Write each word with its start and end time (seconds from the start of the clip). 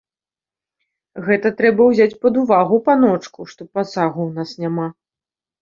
Гэта 1.27 1.51
трэба 1.59 1.81
ўзяць 1.89 2.17
пад 2.25 2.41
увагу, 2.45 2.81
паночку, 2.87 3.39
што 3.53 3.69
пасагу 3.75 4.21
ў 4.29 4.35
нас 4.39 4.49
няма. 4.65 4.87